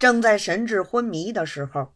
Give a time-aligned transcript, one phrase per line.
[0.00, 1.94] 正在神志昏迷的时候，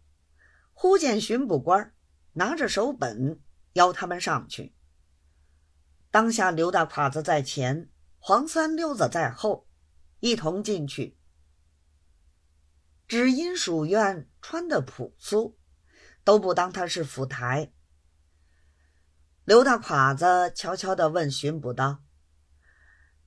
[0.75, 1.95] 忽见巡捕官
[2.35, 3.41] 拿着手本
[3.73, 4.77] 邀他们上去。
[6.11, 7.89] 当下刘大侉子在前，
[8.19, 9.67] 黄三溜子在后，
[10.21, 11.19] 一同进去。
[13.09, 15.59] 只因署院穿的朴素，
[16.23, 17.73] 都不当他是府台。
[19.47, 22.05] 刘大侉子悄悄地问巡捕道：“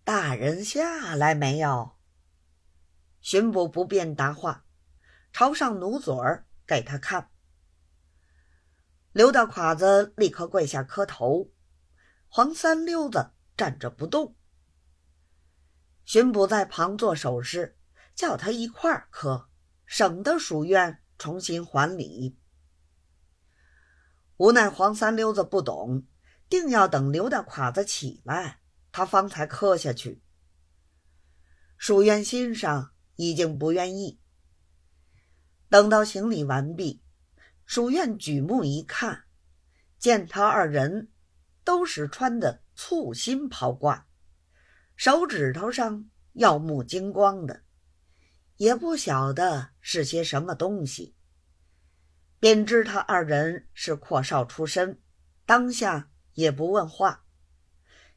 [0.05, 1.93] 大人下来没有？”
[3.19, 4.65] 巡捕不便答话，
[5.31, 7.29] 朝上努嘴儿给他看。
[9.11, 11.51] 刘大侉子立刻跪下磕头，
[12.27, 14.35] 黄三溜子站着不动。
[16.05, 17.77] 巡捕在旁做手势，
[18.15, 19.49] 叫他一块儿磕。
[19.85, 22.37] 省得署院重新还礼，
[24.35, 26.05] 无奈黄三溜子不懂，
[26.49, 28.59] 定要等刘大侉子起来，
[28.91, 30.21] 他方才磕下去。
[31.77, 34.19] 署院心上已经不愿意。
[35.69, 37.01] 等到行礼完毕，
[37.65, 39.25] 署院举目一看，
[39.97, 41.11] 见他二人
[41.63, 44.03] 都是穿的簇新袍褂，
[44.95, 47.63] 手指头上耀目金光的。
[48.55, 51.15] 也不晓得是些什么东西，
[52.39, 54.99] 便知他二人是阔少出身，
[55.45, 57.23] 当下也不问话，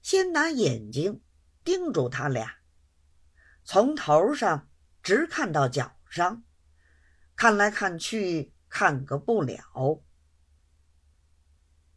[0.00, 1.20] 先拿眼睛
[1.62, 2.56] 盯住他俩，
[3.64, 4.70] 从头上
[5.02, 6.42] 直看到脚上，
[7.40, 10.02] 看来看去看个不了。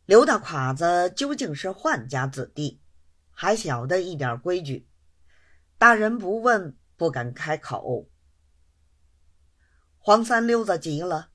[0.05, 2.81] 刘大侉子究竟是宦家子弟，
[3.29, 4.87] 还晓得一点规矩，
[5.77, 8.09] 大人不问，不敢开口。
[9.97, 11.31] 黄三溜子急了，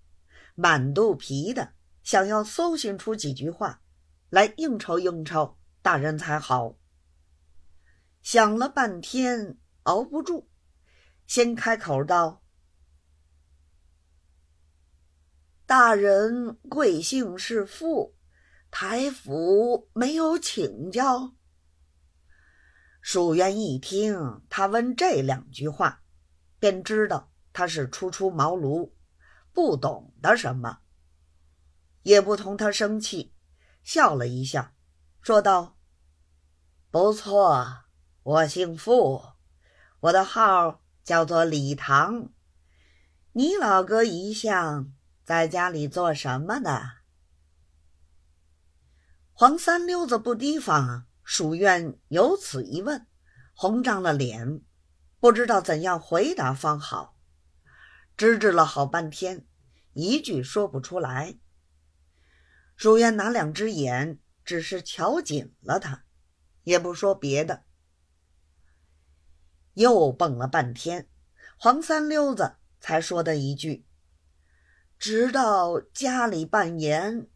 [0.55, 3.83] 满肚皮的想要搜寻出几句话
[4.31, 6.79] 来应酬应酬大人才好。
[8.23, 10.47] 想了半天熬不住，
[11.27, 12.43] 先开口道
[15.69, 18.17] ：“大人贵姓是父？
[18.71, 21.35] 台府没有请教。”
[23.03, 26.03] 蜀元一听他问这两句话，
[26.59, 27.31] 便知道。
[27.53, 28.93] 他是初出茅庐，
[29.53, 30.79] 不懂得什么，
[32.03, 33.35] 也不同他生气，
[33.83, 34.73] 笑了一笑，
[35.21, 35.77] 说道
[36.91, 37.67] ：“不错，
[38.23, 39.23] 我姓傅，
[40.01, 42.33] 我的号叫做李唐。
[43.33, 44.93] 你老哥一向
[45.29, 46.81] 在家里做什么呢？”
[49.37, 53.07] 黄三溜子不提防，蜀院有此一问，
[53.53, 54.63] 红涨了脸，
[55.21, 57.19] 不知道怎样回答方好。
[58.17, 59.47] 支支了好半天，
[59.93, 61.39] 一句说不出来。
[62.75, 66.05] 书院拿两只眼，只是瞧紧了他，
[66.63, 67.65] 也不说别的。
[69.75, 71.07] 又蹦了半天，
[71.59, 73.85] 黄三溜子才说的一句
[74.99, 77.29] ：“直到家里办盐。”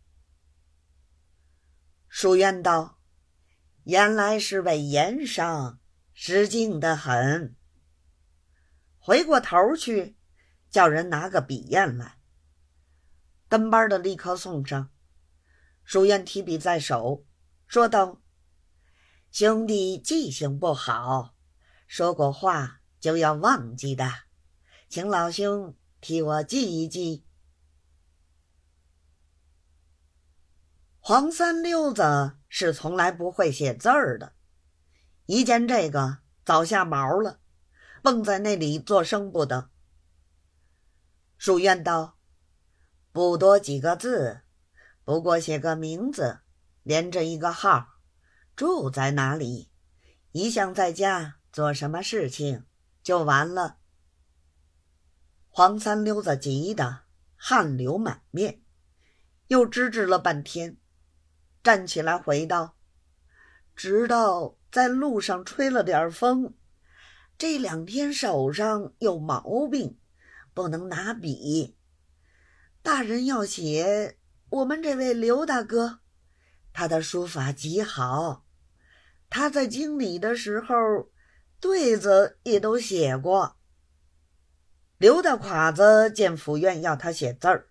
[2.08, 2.98] 书院道
[3.84, 5.80] ：“原来是位盐商，
[6.12, 7.56] 失敬的很。”
[8.98, 10.16] 回过头去。
[10.70, 12.18] 叫人拿个笔砚来，
[13.46, 14.90] 跟班的立刻送上。
[15.84, 17.26] 书院提笔在手，
[17.66, 18.22] 说道
[19.30, 21.34] ：“兄弟记性不好，
[21.86, 24.10] 说过话就要忘记的，
[24.88, 27.26] 请老兄替我记一记。”
[31.12, 34.32] 黄三溜子是从来不会写字儿的，
[35.26, 37.38] 一见这个早下毛了，
[38.02, 39.68] 蹦在那里作声不得。
[41.36, 42.16] 书院道
[43.12, 44.40] ：“不多几个字，
[45.04, 46.40] 不过写个名字，
[46.82, 47.88] 连着一个号，
[48.56, 49.70] 住在哪里，
[50.30, 52.64] 一向在家做什么事情，
[53.02, 53.76] 就完了。”
[55.52, 57.00] 黄三溜子急得
[57.36, 58.62] 汗流满面，
[59.48, 60.78] 又支支了半天，
[61.62, 62.76] 站起来回道
[63.76, 66.54] ：“直到在路上吹了点风，
[67.38, 69.98] 这两天手上有毛病。”
[70.54, 71.78] 不能拿笔，
[72.82, 74.18] 大人要写
[74.50, 76.00] 我们这位刘大哥，
[76.74, 78.44] 他的书法极好，
[79.30, 81.08] 他在京里的时候，
[81.58, 83.56] 对子也都写过。
[84.98, 87.68] 刘大侉子见府院要他写字儿，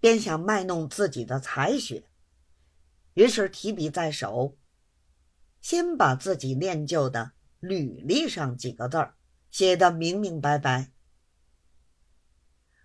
[0.00, 2.04] 便想卖弄自己的才学，
[3.14, 4.56] 于是提笔在手，
[5.60, 9.16] 先把自己练就的履历上几个字儿
[9.50, 10.92] 写得明明白白。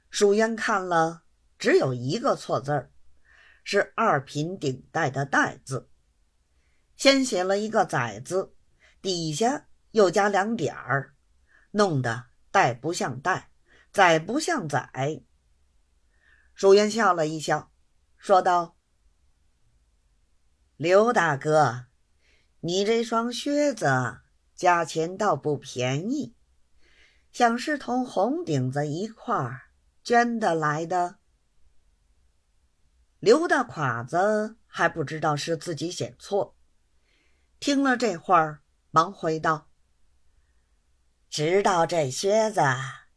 [0.09, 1.23] 蜀烟看了，
[1.57, 2.91] 只有一个错字儿，
[3.63, 5.89] 是二品顶戴的“戴”字，
[6.95, 8.55] 先写了一个“载”字，
[9.01, 11.15] 底下又加两点儿，
[11.71, 13.51] 弄得“带”不像“带”，
[13.91, 15.21] 宰不像宰。
[16.53, 17.71] 淑媛笑了一笑，
[18.17, 18.74] 说道
[20.77, 21.85] ：“刘大哥，
[22.59, 24.19] 你这双靴子
[24.55, 26.35] 价钱倒不便宜，
[27.31, 29.61] 想是同红顶子一块儿
[30.03, 31.17] 捐的来的。”
[33.19, 36.57] 刘大侉子还不知道是自己写错，
[37.59, 38.61] 听了这话
[38.91, 39.69] 忙回道
[41.29, 42.61] ：“知道这靴子。”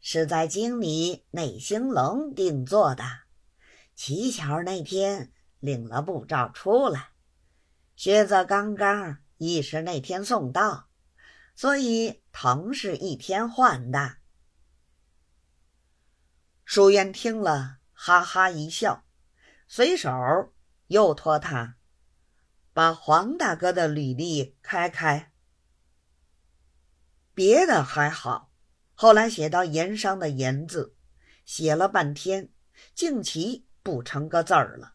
[0.01, 3.03] 是在京里内兴隆定做的，
[3.97, 7.11] 乞巧那天领了布罩出来，
[7.99, 10.89] 靴子刚刚亦是那天送到，
[11.57, 14.19] 所以疼是一天换的。
[16.65, 19.05] 淑媛听了，哈哈一笑，
[19.67, 20.13] 随手
[20.87, 21.75] 又托他
[22.73, 25.33] 把黄大哥的履历开开，
[27.35, 28.53] 别的还好。
[28.95, 30.95] 后来写到“盐商”的“盐”字，
[31.45, 32.53] 写了半天，
[32.95, 34.95] 竟其不成个字儿了。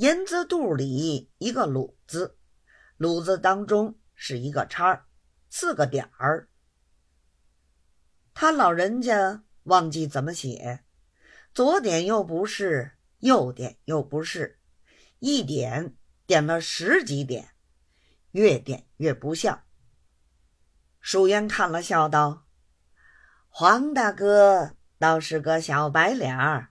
[0.00, 2.38] 银字肚里一个“鲁”字
[2.96, 5.04] ，“鲁”字当中是一个叉，
[5.50, 6.48] 四个点儿。
[8.32, 10.84] 他老人家忘记怎么写，
[11.52, 14.58] 左点又不是，右点又不是，
[15.18, 15.94] 一点
[16.24, 17.50] 点了十几点，
[18.30, 19.64] 越点越不像。
[20.98, 22.46] 淑媛看了，笑道。
[23.50, 26.69] 黄大哥倒是个小白脸儿，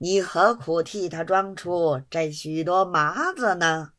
[0.00, 3.94] 你何苦替他装出这许多麻子呢？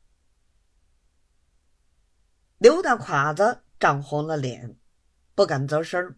[2.57, 4.78] 刘大侉子涨红了脸，
[5.36, 6.18] 不敢啧声。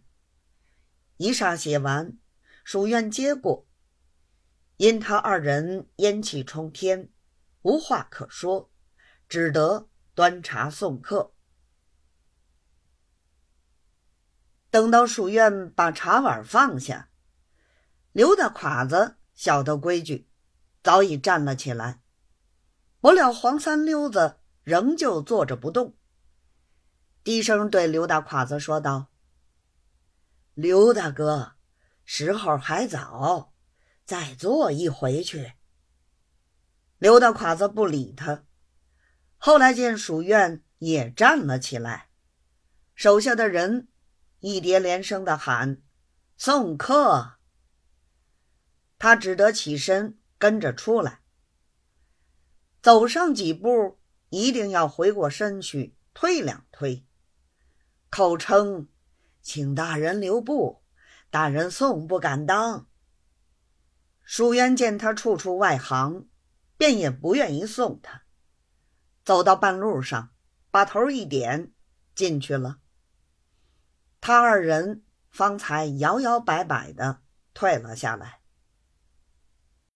[1.16, 2.16] 一霎写完，
[2.62, 3.66] 书院接过，
[4.76, 7.10] 因他二人烟气冲天，
[7.62, 8.70] 无话可说，
[9.28, 11.34] 只得端茶送客。
[14.70, 17.10] 等到书院把茶碗放下，
[18.12, 20.28] 刘大侉子晓得规矩，
[20.82, 22.00] 早已站了起来。
[23.00, 25.96] 不料黄三溜子仍旧坐着不动，
[27.24, 29.08] 低声对刘大侉子说道
[30.54, 31.54] ：“刘大哥，
[32.04, 33.52] 时候还早，
[34.04, 35.54] 再坐一回去。”
[36.98, 38.44] 刘大侉子不理他。
[39.36, 42.10] 后来见书院也站了起来，
[42.94, 43.88] 手下的人。
[44.38, 45.82] 一叠连声的喊
[46.36, 47.38] ：“送客！”
[49.02, 51.22] 他只得起身跟着出来。
[52.80, 57.04] 走上几步，一定要回过身去推两推，
[58.10, 58.88] 口称
[59.42, 60.84] ：“请大人留步，
[61.30, 62.86] 大人送不敢当。”
[64.22, 66.28] 舒渊见他处处外行，
[66.76, 68.22] 便也不愿意送他。
[69.24, 70.30] 走到半路上，
[70.70, 71.72] 把头一点，
[72.14, 72.78] 进去了。
[74.20, 77.22] 他二人方才摇摇摆摆的
[77.52, 78.41] 退了下来。